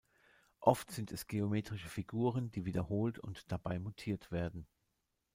Oft 0.61 0.89
sind 0.89 1.11
es 1.11 1.27
geometrische 1.27 1.87
Figuren, 1.87 2.49
die 2.51 2.65
wiederholt 2.65 3.19
und 3.19 3.51
dabei 3.51 3.77
mutiert 3.77 4.31
werden. 4.31 4.65